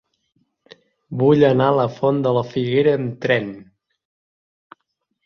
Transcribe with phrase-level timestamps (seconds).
[1.19, 3.53] Vull anar a la Font de la Figuera amb tren.